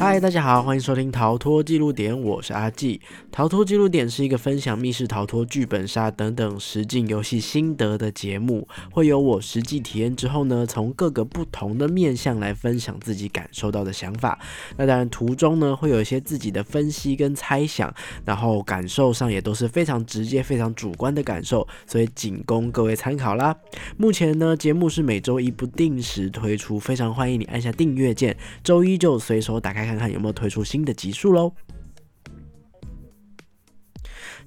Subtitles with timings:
[0.00, 2.98] 嗨，大家好，欢迎收听逃脱记录点，我是阿纪。
[3.30, 14.38] 逃脱记录点是一个分享密室逃脱、剧本杀等等实境游戏心得的节目，会有我实际体验之后呢，从各个不同的面向来分享自己感受到的想法。
[14.78, 17.94] 那当然途中呢，会有一些自己的分析跟猜想，
[18.24, 23.54] 然后感受上也都是非常直接、非常主观的感受，所以仅供各位参考啦。
[23.98, 29.89] 目前呢，节目是每周一不定时推出，非常欢迎你按下订阅键，周一就随手打开。
[29.90, 31.52] 看看有没有推出新的集数喽。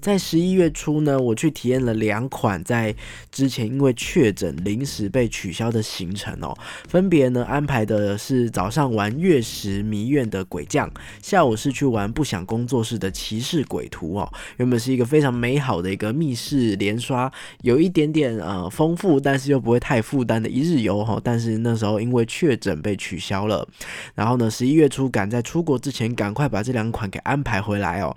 [0.03, 2.93] 在十一月初呢，我去体验了两款在
[3.31, 6.53] 之前因为确诊临时被取消的行程哦，
[6.89, 14.29] 分别呢安排的是早上玩月食迷院的鬼将，下午是去玩不想工作室的骑士鬼图哦。
[14.57, 21.17] 原本是一个非常美好的一个密室连刷，有一点点呃丰富，但是又不会太负担的一日游哈。
[21.23, 23.65] 但是那时候因为确诊被取消了，
[24.15, 28.13] 然后呢十一月初赶在出国之前赶快把这两款给安排回来哦。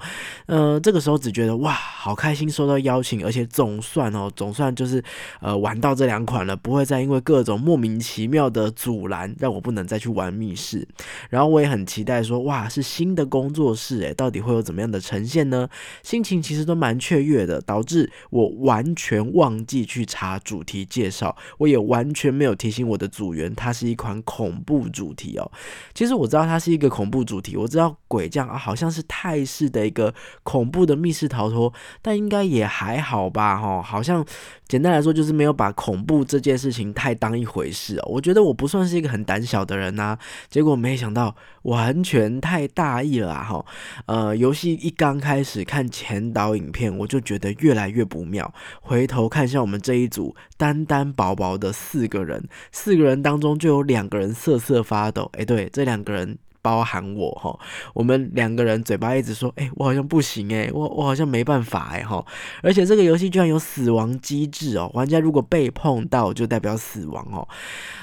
[0.47, 1.76] 呃，这个时候只觉得哇。
[1.77, 5.03] 好开心收到邀请，而且总算哦，总算就是
[5.41, 10.87] 呃玩到这两款了，不会再因为各种莫名其妙的阻拦让我不能再去玩密室。
[11.31, 15.69] 然后我也很期待说，哇，是新的工作室诶，到底会有怎么样的呈现呢？
[16.03, 25.51] 心情其实都蛮雀跃的，导致我完全忘记去查主题介绍，我也完全没有提醒我的组员，它是一款恐怖主题哦。
[25.93, 31.66] 其实我知道它是一个恐怖主题，我知道鬼将啊好像是泰式的一个恐怖的密室逃脱。
[32.03, 34.25] 但应该也还好吧，哈，好像
[34.67, 38.09] 简单来说就是没有把恐怖这件事情太当一回事哦。
[38.09, 43.65] 我觉得我不算是一个很胆小的人呐，结果没想到完全太大意了哈。
[44.07, 48.53] 呃，游戏一刚开始看前导影片，我就觉得越来越不妙。
[48.81, 55.31] 回头看一下我们这一组单单薄薄的四个人，四个人当中就有两个人瑟瑟发抖。
[55.35, 56.39] 哎，对，这两个人。
[56.67, 57.57] 包含我哈，
[57.95, 62.27] 我们两个人嘴巴一直说，哎，我好像不行哎，我我好像没办法哎哈，
[62.61, 67.47] 而且这个游戏居然有死亡机制哦，玩家如果被碰到就代表死亡哦，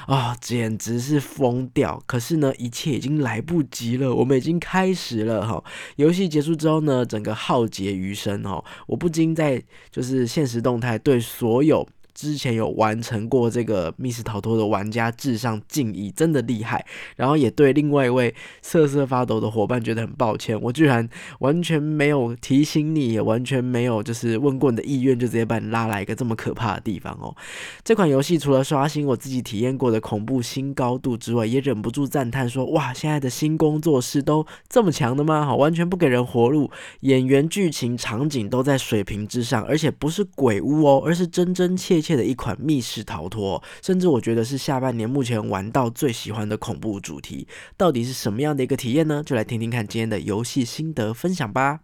[0.07, 2.01] 啊，简直是疯掉！
[2.05, 5.61] 可是呢，一切已经来不及了，我们已经开始了哈，
[5.97, 11.85] 游戏结束之后呢，整个浩劫余生哦，我不禁在就是现实动态对所有。
[12.13, 16.85] 之前有完成过这个密室逃脱的玩家致上敬意，真的厉害。
[17.15, 21.09] 然后也对另外一位瑟瑟发抖的伙伴觉得很抱歉，我居然
[21.39, 27.35] 完全没有提醒你，也完全没有就是问过你的意愿，就直接把你拉来一个这么可怕的地方哦。
[27.83, 35.45] 这款游戏除了刷新我自己体验过的恐怖新高度之外，也忍不住赞叹说：哇，现在的新工作室都这么强的吗？
[35.45, 36.69] 好，完全不给人活路，
[36.99, 42.02] 演员、剧情、场景都在水平之上，而且不是鬼屋哦，而是真真切。
[42.03, 47.47] 切的一款密室逃脱，甚至我觉得是下半年目前玩到最喜欢的恐怖主题，
[47.77, 49.23] 到底是什么样的一个体验呢？
[49.25, 51.79] 就来听听看今天的游戏心得分享吧。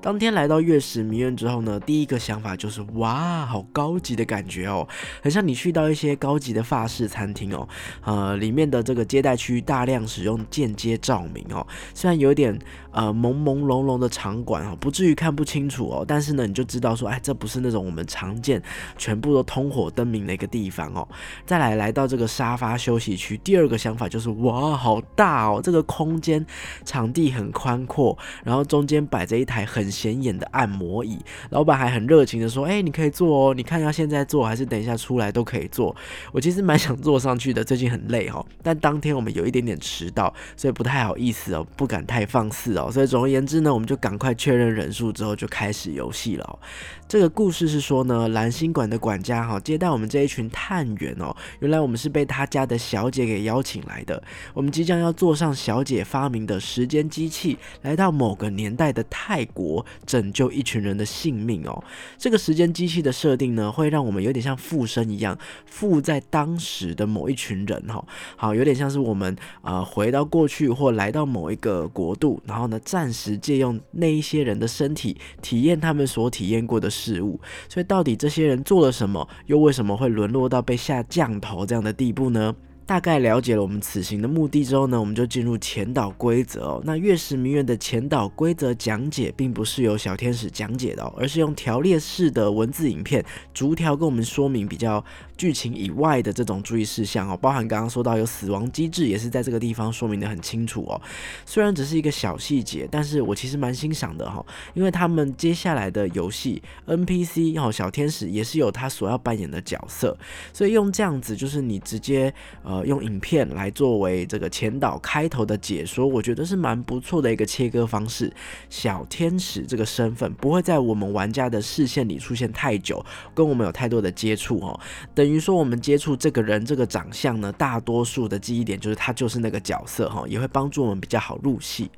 [0.00, 4.86] 当天来到月食迷院之后呢，第一个想法就是哇，好高级的感觉哦，
[5.20, 7.68] 很像你去到一些高级的法式餐厅哦，
[8.04, 12.56] 呃，里面的这个接待区大量使用间接照明哦，虽然有点
[12.92, 18.62] 呃朦朦胧胧的场馆哦，不至于看不清楚哦，但是呢，你就知道说，哎，这不是那种我们常见
[18.96, 21.08] 全部都通火灯明的一个地方哦。
[21.44, 26.46] 再来来到这个沙发休息区，第二个想法就是哇，好大哦，这个空间
[26.84, 29.85] 场地很宽阔，然后中间摆着一台很。
[29.86, 31.16] 很显眼的按摩椅，
[31.50, 35.94] 老板还很热情的说：“哎，你可以坐哦，你看要现在坐还是等一下出来都可以坐。”
[36.34, 38.44] 我其实蛮想坐上去的，最近很累哈。
[38.64, 42.90] 但当天我们有一点点迟到，所以不太好意思哦，不敢太放肆哦。
[42.90, 46.58] 所以总而言之呢，我们就赶快确认人数之后就开始游戏了。
[47.06, 54.20] 这个故事是说呢，蓝星馆的管家哈接待我们这一群探员哦，原来我们是被他家的小姐给邀请来的。
[54.52, 59.75] 我们即将要坐上小姐发明的时间机器，来到某个年代的泰国。
[60.04, 61.82] 拯救一群人的性命哦！
[62.18, 65.36] 这个时间机器的设定呢，会让我们有点像附身一样，
[65.66, 68.04] 附在当时的某一群人哈。
[68.36, 77.40] 好，有点像是我们呃回到过去或来到某一个国度，然后呢暂时借用那一些人的身体，体验他们所体验过的事物。
[77.68, 82.54] 所以到底这些人做了什么，又为什么会沦落到被下降头这样的地步呢？
[82.86, 86.82] 大概了解了我们此行的目的之后呢，我们就进入前导规则哦。
[86.84, 95.04] 那月食迷院的前导规则讲解，并不是由小天使讲解的，哦而是用条列式的文字影片，逐条跟我们说明比较
[95.36, 97.36] 剧情以外的这种注意事项哦。
[97.36, 101.02] 包含刚刚说到有死亡机制，也是在这个地方说明的很清楚哦。
[101.44, 110.16] 虽然只是一个小细节，但是我其实蛮欣赏的哈，因为他们接下来的游戏 NPC 哦，小天使也是有他所要扮演的角色，
[110.52, 112.75] 所以用这样子就是你直接呃。
[112.76, 118.30] 呃，用影片来作为这个前导开头的解说，我觉得是蛮不错的一个切割方式。
[118.68, 123.02] 小天使这个身份不会在我们玩家的视线里出现太久，
[123.34, 124.78] 跟我们有太多的接触哦。
[125.14, 131.90] 等于说我们接触这个人这个长相呢，大多数的记忆点就是他就是那个角色哈，也会帮助我们比较好入戏。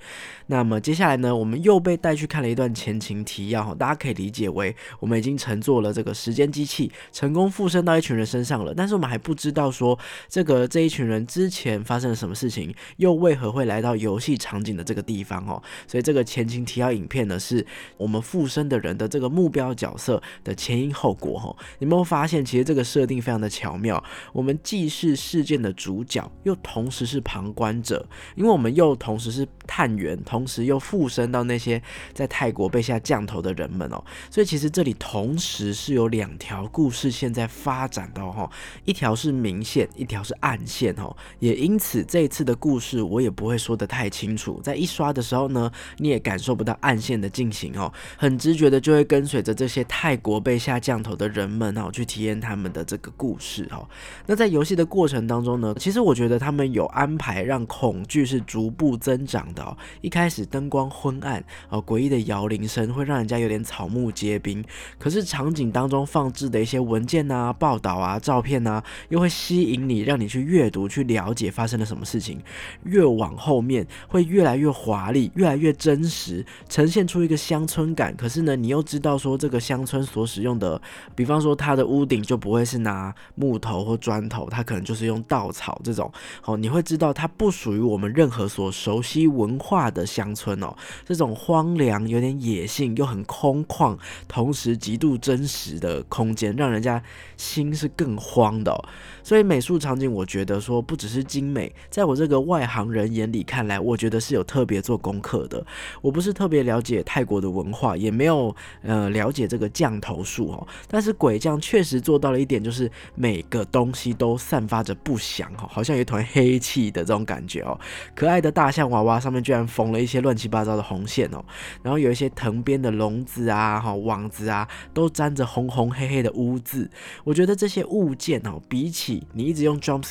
[0.46, 9.98] 那么接下来呢，我们又被带去看了一段前情提要哈，大家可以理解为我们已经乘坐了这个时间机器，成功附身到一群人身上了，但是我们还不知道说
[10.28, 10.67] 这个。
[10.68, 15.62] 这一群人之前发生了什么事情，又为何会来到游戏场景的这个地方哦？
[15.86, 17.66] 所以这个前情提要影片呢，是
[17.96, 21.56] 我们附身的人的这个目标角色的前因后果哈。
[21.78, 24.02] 有没有发现，其实这个设定非常的巧妙？
[24.32, 28.06] 我们既是事件的主角，又同时是旁观者，
[28.36, 31.82] 因为我们又同时是探员，同时又附身到那些
[32.12, 34.04] 在泰国被下降头的人们哦。
[34.30, 38.50] 所以其实这里同时是有两条故事线在发展的哈，
[38.84, 40.57] 一条是明线，一条是暗。
[40.66, 53.86] 线哦，也因此这一次的故事我也不会说得太清楚，在一刷的时候呢，你也感受不到暗线的进行哦，很直觉的就会跟随着这些泰国被下降头的人们哦，去体验他们的这个故事哦。
[54.26, 59.76] 那在游戏的过程当中呢，其实我觉得他们有安排让恐惧是逐步增长的哦。
[60.00, 64.64] 一开始灯光昏暗哦，诡异的摇铃声会让人家有点草木皆兵，
[64.98, 70.47] 可是场景当中放置的一些文件啊、报道啊、照片啊，又会吸引你，让你去。
[70.48, 72.40] 阅读去了解发生了什么事情，
[72.84, 78.16] 越往后面会越来越华丽，越来越真实，呈现出一个乡村感。
[78.16, 80.80] 可是呢，你又知道说这个乡村所使用的，
[81.14, 86.10] 比方说它的屋顶就不会是拿木头或砖头，它可能就是用稻草这种。
[86.44, 90.74] 哦，你会知道它不属于我们任何所熟悉文化的乡村哦。
[91.04, 97.02] 这种荒凉、有点野性又很空旷，同时极度真实的空间，让人家
[97.36, 98.74] 心是更慌的。
[99.22, 105.66] 所以美术场景，我觉得说不只是精美，在我这个外行人眼里看来，我觉得是有特别做功课的。
[106.02, 110.68] 我不是特别了解泰国的文化，也没有呃了解这个降头术哦。
[110.86, 117.80] 但是鬼将确实做到了一点，就是每个东西都散发着不祥哈，好像有一团黑气的这种感觉哦。
[118.14, 121.42] 可爱的大象娃娃上面居然缝了一些乱七八糟的红线哦，
[121.82, 126.90] 然后有一些藤编的笼子啊、哈网子啊，都沾着红红黑黑的污渍。
[127.24, 130.10] 我觉得这些物件哦，比起你一直用 drops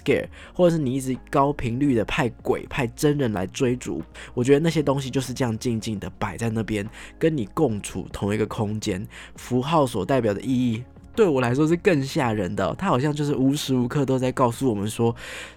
[0.54, 4.01] 或者是你一直高频率的派鬼派真人来追逐，
[4.33, 6.88] 我觉得那些东西就是这样静静的摆在那边，
[7.18, 9.06] 跟你共处同一个空间。
[9.36, 10.83] 符号所代表的意义，
[11.15, 12.75] 对我来说是更吓人的。
[12.77, 15.15] 它好像就是无时无刻都在告诉我们说，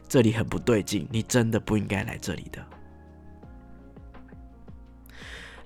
[0.08, 2.60] 这里很不对劲，你真的不应该来这里的。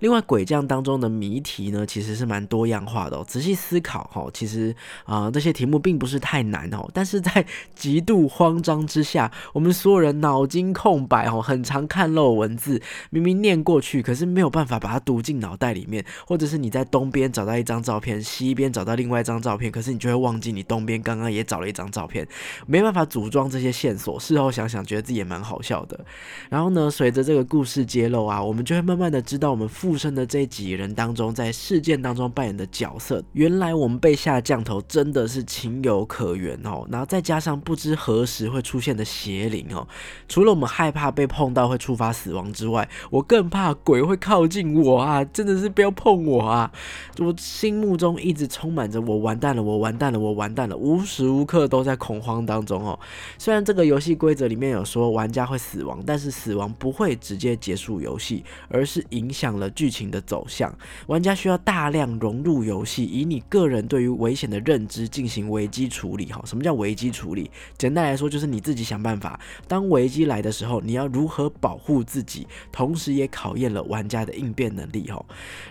[0.05, 3.25] 另外，鬼将当中的谜题呢，其实是蛮多样化的哦。
[3.27, 6.87] 仔细思考哈，其实啊，这些题目并不是太难哦。
[6.93, 7.43] 但是在
[7.75, 12.79] 极度慌张之下，我们所有人脑筋空白哦，很常看漏文字，
[13.09, 16.05] 明明念过去，可是没有办法把它读进脑袋里面。
[16.27, 22.29] 或者是你在东边找到一张照片，西边找到另外一张照片，可是你就会忘记你东边刚刚也找了一张照片，
[22.67, 24.21] 没办法组装这些线索。
[24.21, 25.99] 事后想想，觉得自己也蛮好笑的。
[26.51, 29.94] 然后呢，随着这个故事揭露啊，我们就会慢慢的知道我们父。
[29.95, 36.85] 出生的这几人当中，在事件当中扮演的角色，原来我们被下降头真的是情有可原哦。
[36.91, 39.87] 然后再加上不知何时会出现的邪灵哦，
[40.29, 45.25] 除了我们害怕被碰到会触发死亡之外，我更怕鬼会靠近我啊！
[45.27, 46.73] 真的是不要碰我啊！
[47.19, 52.99] 我心目中一直充满着我完蛋了，我完蛋了，我完蛋了，无时无刻都在恐慌当中哦。
[53.39, 59.84] 虽然这个游戏规则里面有说玩家会死亡，但是死亡不会直接结束游戏，而是影响了剧。
[59.85, 60.75] 剧情的走向，
[61.09, 66.25] 玩家需要大量融入游戏，以你个人对于危险的认知进行危机处理。
[66.33, 67.51] 哈，什么叫危机处理？
[67.77, 69.39] 简单来说，就是你自己想办法，
[69.69, 75.03] 当危机来的时候，你要如何保护自己，同时也考验了玩家的应变能力。
[75.11, 75.23] 哈，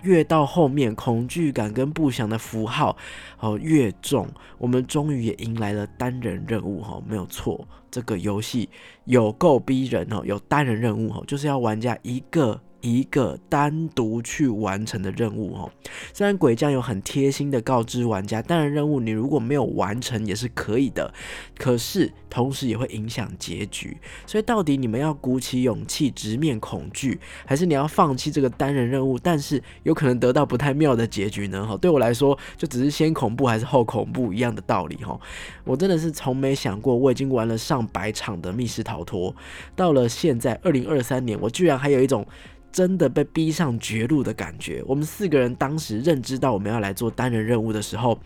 [0.03, 2.95] 越到后面，恐惧感跟不祥的符号
[3.39, 4.29] 哦越重，
[4.59, 6.83] 我们终于也迎来了单人任务。
[6.83, 8.69] 哈，没有错，这个游戏
[9.05, 12.61] 有够逼人哦，有单人任务哦，就是要玩家一个。
[12.83, 15.71] 一个单独去完成的任务哦。
[16.13, 21.13] 虽然鬼将有很贴心的告知玩家，单人任务你如果没有完成也是可以的，
[21.57, 23.97] 可是同时也会影响结局。
[24.27, 31.65] 所以到底你们要鼓起勇气直面恐惧，还是你要放弃这个单人任务，但是有可能得到不太妙的结局呢？
[31.65, 35.17] 哈，对我来说就只是先恐怖还是后恐怖一样的道理哈。
[35.63, 39.33] 我真的是从没想过，我已经玩了上百场的密室逃脱，
[39.73, 42.27] 到了现在二零二三年，我居然还有一种。
[42.73, 44.83] 真的被逼上绝路的感觉。
[44.85, 48.19] 我们四个人当时认知到我们要来做单人任务的时候，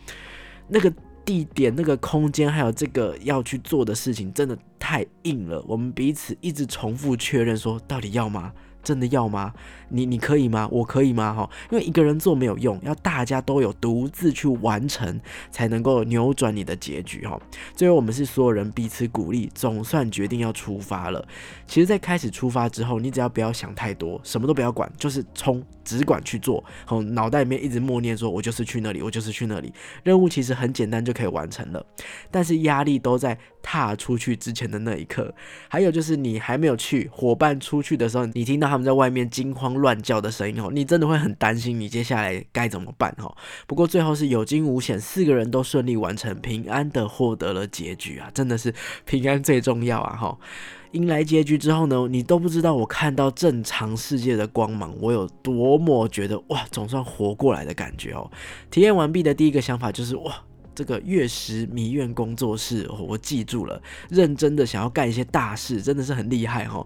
[0.68, 0.92] 那个
[1.25, 5.62] 地点、那个空间，还有这个要去做的事情，真的太硬了。
[5.68, 8.54] 我们彼此一直重复确认说，到底要吗？
[8.88, 9.51] 真的要吗？
[9.89, 10.65] 你你可以吗？
[10.72, 11.34] 我可以吗？
[11.34, 15.20] 哈，因为一个人做没有用，要大家都有独自去完成，
[15.51, 17.38] 才能够扭转你的结局哈。
[17.75, 21.27] 最后我们是所有人彼此鼓励，总算决定要出发了。
[21.65, 26.63] 其实，在开始出发之后，你只要不要想太多，什么都不要管，就是冲，只管去做。
[26.86, 31.86] 好，脑袋里面一直默念说：“我就是去那里，我就是去那里。”任务其实很简单就可以完成了，
[32.32, 35.34] 但是压力都在踏出去之前的那一刻。
[35.67, 43.36] 还有就是你还没有去，伙伴出去的时候，你听到们在外面惊慌乱叫的声音哦，你真的会很担心，你接下来该怎么办哈？
[43.65, 48.29] 不过最后是有惊无险，四个人都顺利完成，平安的获得了结局啊！
[48.34, 48.74] 真的是
[49.05, 50.38] 平安最重要啊哈！
[50.91, 58.31] 迎来结局之后呢，你都不知道我看到正常世界的光芒，我有多么觉得哇，总算活过来的感觉哦！
[58.72, 60.43] 体验完毕的第一个想法就是哇。
[60.75, 63.81] 这个月食迷院工作室，我记住了，
[64.12, 66.86] 认真的想要干一些大事，真的是很厉害哈。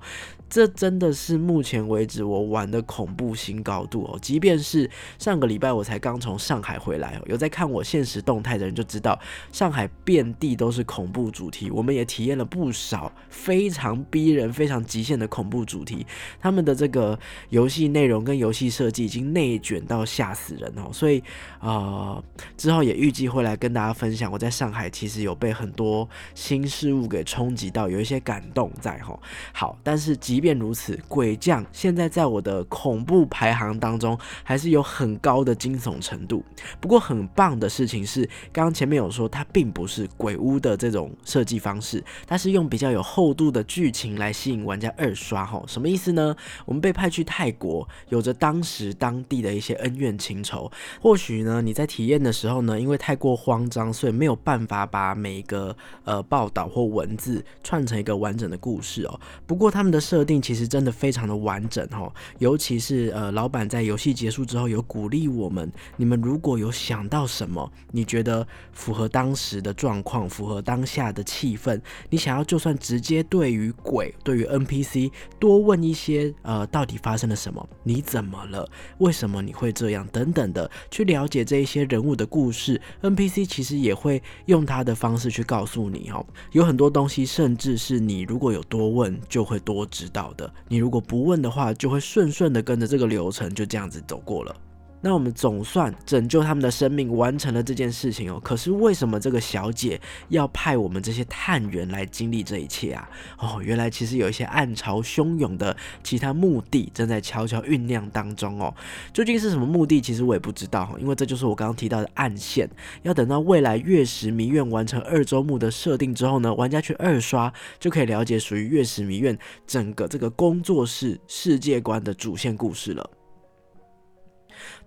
[0.51, 4.19] 这真的是目前为止我玩的恐怖新高度哦。
[4.21, 9.17] 即便是上个礼拜我才刚从上海回来哦，有在看我现实动态的人就知道，
[9.53, 11.71] 上海遍地都是恐怖主题。
[11.71, 16.05] 我们也体验了不少非常逼人、非常极限的恐怖主题。
[16.41, 17.17] 他们的这个
[17.47, 20.89] 游戏内容跟游戏设计已经内卷到吓死人哦。
[20.91, 21.23] 所以
[21.59, 22.21] 啊，
[22.57, 29.17] 之后也预计会来跟大家分享，我在上海其实有被很多新事物给冲击到，有一些感动在哈。
[29.53, 36.43] 好，但是即即便如此，鬼将现在在我的恐怖排行当中还是有很高的惊悚程度。
[36.79, 45.45] 不过很棒的事情是，刚刚前面有说它并不是鬼屋的这种设计方式，它是用比较有厚度的剧情来吸引玩家二刷。
[45.45, 46.35] 哈，什么意思呢？
[46.65, 50.71] 我们被派去泰国，有着当时当地的一些恩怨情仇。
[50.99, 59.19] 或许呢，你在体验的时候呢，因为太过慌张，所以没有办法把每一个呃报道或文字串成一个完整的故事哦。
[59.45, 60.30] 不过他们的设定。
[60.39, 77.67] 其实真的非常的完整哈，尤其是呃，老板在游戏结束之后有鼓励我们，你们如果有想到什么，你觉得符合当时的状况，符合当下的气氛，你想要就算直接对于鬼，对于 NPC 多问一些，呃，到底发生了什么？
[77.81, 78.69] 你怎么了？
[78.99, 80.07] 为什么你会这样？
[80.11, 90.33] 等等的，去了解这一些人物的故事，NPC 其实也会用他的方式去告诉你哦，有很多东西，甚至是你如果有多问，就会多知到。
[90.33, 94.55] 的，你如果不问的话，就会顺顺的跟着这个流程就这样子走过了。
[95.01, 98.39] 那我们总算拯救他们的生命，完成了这件事情哦。
[98.43, 103.09] 可是为什么这个小姐要派我们这些探员来经历这一切啊？
[103.39, 108.73] 哦，原来其实有一些暗潮汹涌的其他目的正在悄悄酝酿当中哦。
[109.11, 109.99] 究竟是什么目的？
[109.99, 112.69] 其实我也不知道哈，因为这就是我刚刚提到的暗线。
[113.01, 123.09] 要等到未来月食迷院完成二周目的设定之后呢，玩家去二刷就可以了解属于月食迷院整个这个工作室世界观的主线故事了。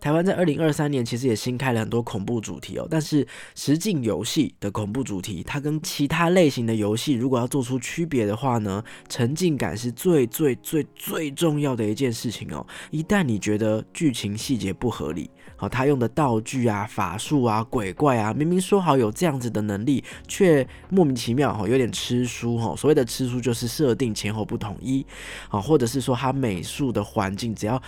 [0.00, 12.66] 台湾在二零二三年其实也新开了很多恐怖主题哦，但是实境游戏的恐怖主题，它跟其他类型的游戏如果要做出区别的话呢，沉浸感是最最最最重要的一件事情哦。
[12.90, 22.74] 一旦你觉得剧情细节不合理，好，他用的道具啊、法术啊、鬼怪啊，明明说好有这样子的能力，却莫名其妙哈，有点吃书哈。
[22.76, 25.04] 所谓的吃书就是设定前后不统一，
[25.48, 27.80] 啊，或者是说他美术的环境只要。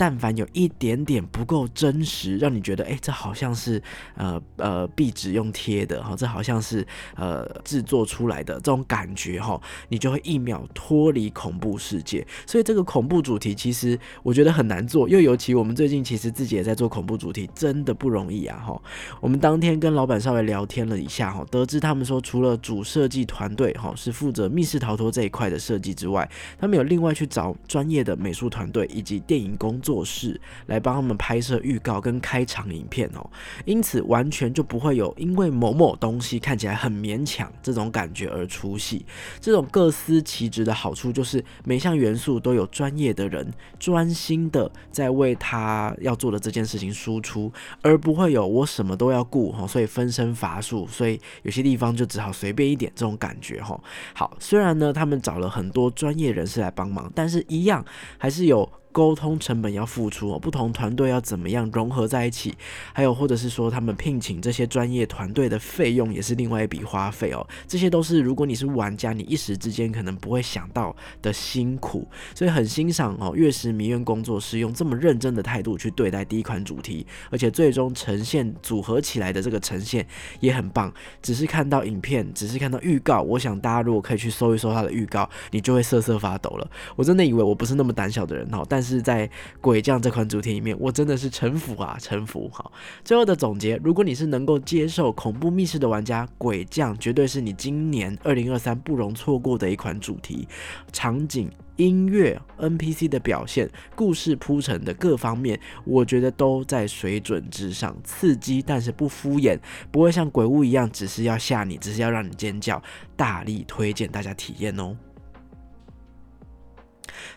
[0.00, 3.82] 但凡有一点点不够真实，让你觉得哎，这好像是
[4.16, 12.26] 呃呃壁纸用贴的哈，这好像是呃制作出来的这种感觉哈，你就会一秒脱离恐怖世界。
[12.46, 18.82] 所以这个恐怖主题其实我觉得很难做，又尤其我们最近其实自己也在做恐怖主题，真的不容易啊哈。
[19.20, 26.26] 我们当天跟老板稍微聊天了一下哈，得知他们说除了主设计团队哈是负责密室逃脱这一块的设计之外，
[26.58, 29.89] 他们有另外去找专业的美术团队以及电影工作。
[29.90, 33.28] 作室来帮他们拍摄预告跟开场影片哦，
[33.64, 39.04] 因此完全就不会有因为某某东西看起来很勉强这种感觉而出戏。
[39.40, 53.76] 这种各司其职的好处就是每项元素都有专业的人专心的在为他要做的这件事情输出，而不会有我什么都要顾哈，所以分身乏术，所以有些地方就只好随便一点这种感觉哈。
[54.14, 57.84] 好，虽然呢他们找了很多专业人士来帮忙，但是一样
[58.16, 58.70] 还是有。
[58.92, 62.54] 沟通成本要付出哦，不同团队要怎么样融合在一起，
[62.92, 80.06] 还有或者是说他们聘请这些专业团队的费用也是另外一笔花费哦，这些都是如果你是玩家，你一时之间可能不会想到的辛苦，所以很欣赏哦，月食迷院工作室用这么认真的态度去对待第一款主题，而且最终呈现组合起来的这个呈现
[80.40, 80.92] 也很棒。
[81.22, 86.70] 只是看到影片，只是看到预告，我想大家如果可以去搜一搜它的预告，你就会瑟瑟发抖了。
[86.96, 89.28] 我真的以为我不是那么胆小的人哦，但但是在
[89.60, 92.48] 鬼将这款主题里面，我真的是臣服啊，臣服！
[92.50, 92.72] 好，
[93.04, 100.48] 最后的总结，如果你是能够接受恐怖密室的玩家，鬼将绝对是你今年二零二三不容错过的一款主题。
[100.92, 109.58] 场景、音乐、NPC 的表现、故事铺陈的各方面，我觉得都在水准之上，刺激但是不敷衍，
[109.90, 112.82] 不会像鬼屋一样，只是要吓你，只是要让你尖叫。
[113.14, 114.96] 大力推荐大家体验哦！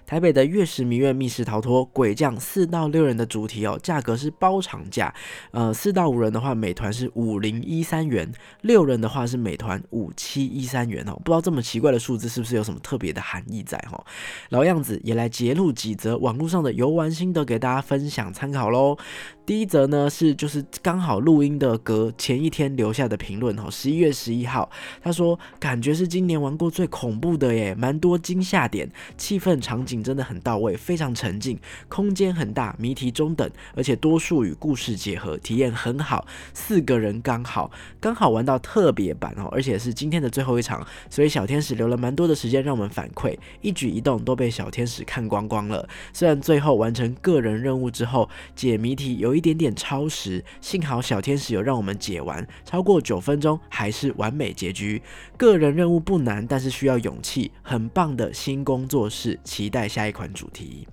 [0.06, 5.14] 台北的月食迷月密室逃脱鬼将四到六人的主题哦，价格是包场价。
[5.52, 8.28] 呃，四到五人的话，美团是五零一三元；
[8.62, 11.14] 六人的话是美团五七一三元哦。
[11.24, 14.04] 不知道这么奇怪的数字是不是有什么特别的含义在哈？
[14.50, 18.98] 老样子也来揭露几则网络上的游玩心得给大家分享参考喽。
[19.46, 24.70] 第一则呢是就是刚好录音的隔前一天留下的评论哈，十一月十一号，
[25.02, 31.60] 他说感觉是今年玩过最恐怖的耶，蛮多惊吓点，气氛场景真的很到位，非常沉浸，
[31.90, 37.70] 空间很大，谜题中等，而且多数与故事结合，体验很好，四个人刚好
[38.00, 45.86] 刚好玩到特别版哦，而且是今天的最后一场，所以小天使留了蛮多的时间让我们反馈，一举一动都被小天使看光光了。
[46.14, 49.33] 虽然最后完成个人任务之后解谜题有。
[49.34, 55.02] 有一点点超时，幸好小天使有让我们解完，超过九分钟还是完美结局。
[55.36, 57.52] 个人任务不难，但是需要勇气。
[57.64, 60.88] 很棒的新工作室，期待下一款主题。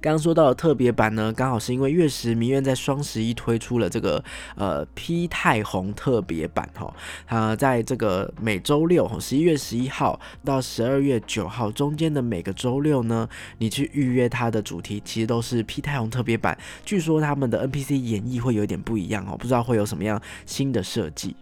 [0.00, 4.22] 刚刚说到的特别版呢，刚好是因为月食迷院在双十一推出了这个
[4.56, 6.94] 呃 P 太红特别版哈，
[7.26, 13.28] 它在这个每周六十一月十一号到十二月九号中间的每个周六呢，
[13.58, 16.56] 你去预约它的主题，其实都是 P 太红特别版。
[16.84, 21.36] 据说他们的 NPC 演绎会有点不一样哦，不知道会有什么样新的设计。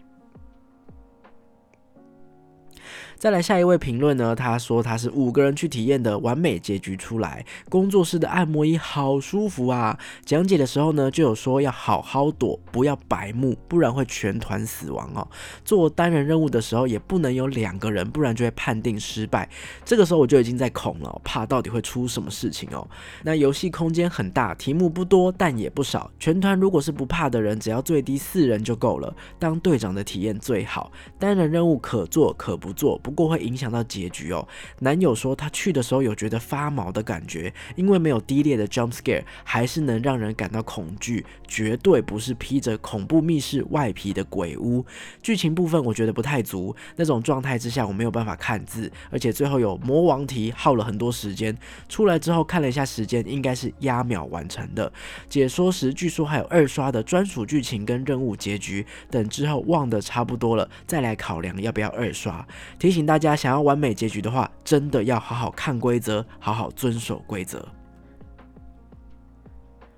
[3.17, 4.35] 再来下一位评论呢？
[4.35, 9.97] 他说他是五个人去体验的完美结局出来，工作室的按摩椅好舒服啊！
[10.25, 15.27] 讲解的时候呢，就有说要好好躲，不要白目，不然会全团死亡哦。
[15.63, 19.49] 做单人任务的时候也不能有两个人，不然就会判定失败。
[19.85, 22.85] 这个时候我就已经在恐了，怕到底会出什么事情哦。
[23.23, 26.11] 那游戏空间很大，题目不多，但也不少。
[26.19, 29.15] 全团如果是不怕的人，只要最低四人就够了。
[29.39, 32.99] 当队长的体验最好，单人任务可做可不做。
[33.05, 34.47] 不过会影响到结局哦。
[34.79, 41.23] 男友说他去的时候有觉得发毛的感觉，因为没有低劣的 jump scare，还是能让人感到恐惧。
[41.47, 44.83] 绝对不是披着恐怖密室外皮的鬼屋。
[45.21, 51.55] 剧情部分我觉得不太足，那种状态之下我没有办法看字，而且最后有魔王题耗了很多时间。
[51.87, 54.91] 出来之后看了一下时间，应该是压秒完成的。
[55.29, 62.45] 解说时据说还有二刷的专属剧情跟任务结局，等之后忘得差不多了再来考量要不要二刷。
[62.79, 67.67] 提请大家想要完美结局的话，真的要好好看规则，好好遵守规则。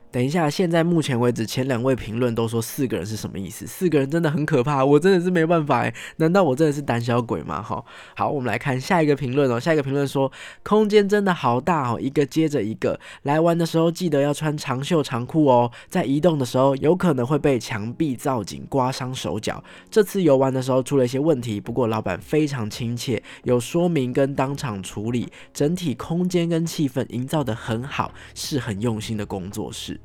[0.10, 3.68] 等一下，现在目前为止，前两位评论都说四个人是什么意思？
[3.68, 5.94] 四个人真的很可怕，我真的是没办法哎。
[6.16, 7.62] 难道我真的是胆小鬼吗？
[7.62, 7.84] 哈，
[8.16, 9.60] 好，我们来看下一个评论哦。
[9.60, 10.32] 下一个评论说，
[10.64, 12.98] 空间真的好大哦，一个接着一个。
[13.24, 19.62] 来玩的时候记得要穿长袖长裤哦，在移动的时候有可能会被墙壁造景刮伤手脚。
[19.92, 30.00] 这次游玩的时候出了一些问题，不过老板非常亲切，有说明跟当场处理，整体空间跟气氛营造的很好，是很用心的工作室。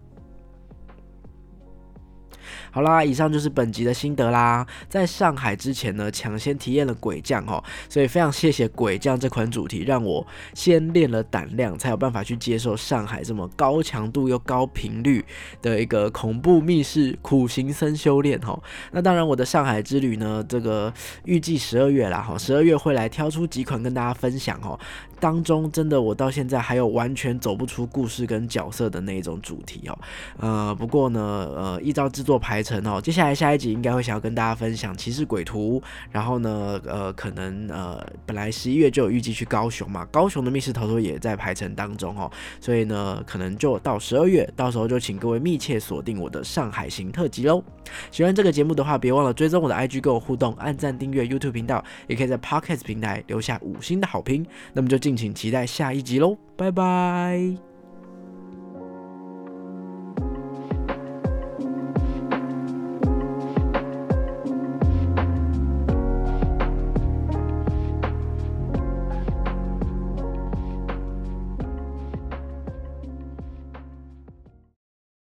[2.70, 4.66] 好啦，以上就是本集的心得啦。
[4.88, 15.24] 在上海之前呢，抢先体验了鬼将哦，所以非常谢谢鬼将这款主题，让我先练了胆量，才有办法去接受上海这么高强度又高频率
[15.60, 18.58] 的一个恐怖密室苦行僧修炼哈。
[18.92, 20.92] 那当然，我的上海之旅呢，这个
[21.24, 24.78] 预计十二月啦哈，十二月会来挑出几款跟大家分享哈。
[25.22, 29.96] 当中真的我到现在还有完全走不出故事跟角色的那种主题哦。
[30.38, 31.20] 呃，不过呢，
[31.54, 35.80] 呃，依照制作排程哦，接下来下一集应该会想要跟大家分享《骑士鬼图》，
[36.10, 42.28] 然后呢，呃，可能呃，本来十一月就有预计去高雄嘛，高雄的密室逃脱也在排程当中哦，
[42.60, 47.62] 所以呢，可能就到十二月，到时候就请各位密切锁定我的上海行特辑喽。
[48.10, 54.44] 喜欢这个节目的话，别忘了追踪我的 IG 跟我互动，按赞订阅 YouTube 频道，也可以在 Podcast 平台留下五星的好评。
[54.72, 57.71] 那么就敬请期待下一集喽，拜拜。